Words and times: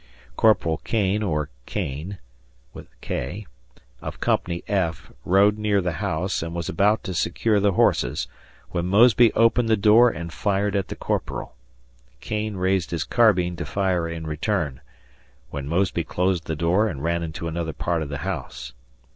Corporal 0.35 0.77
Cane 0.79 1.21
or 1.21 1.51
Kane, 1.67 2.17
of 2.73 4.19
Company 4.19 4.63
F, 4.67 5.11
rode 5.23 5.59
near 5.59 5.79
the 5.79 5.91
house 6.01 6.41
and 6.41 6.55
was 6.55 6.67
about 6.67 7.03
to 7.03 7.13
secure 7.13 7.59
the 7.59 7.73
horses, 7.73 8.27
when 8.71 8.87
Mosby 8.87 9.31
opened 9.33 9.69
the 9.69 9.77
door 9.77 10.09
and 10.09 10.33
fired 10.33 10.75
at 10.75 10.87
the 10.87 10.95
Corporal. 10.95 11.53
Kane 12.19 12.55
raised 12.55 12.89
his 12.89 13.03
carbine 13.03 13.55
to 13.57 13.63
fire 13.65 14.07
in 14.09 14.25
return; 14.25 14.81
when 15.51 15.67
Mosby 15.67 16.03
closed 16.03 16.45
the 16.47 16.55
door 16.55 16.87
and 16.87 17.03
ran 17.03 17.21
into 17.21 17.47
another 17.47 17.73
part 17.73 18.01
of 18.01 18.09
the 18.09 18.17
house. 18.25 18.73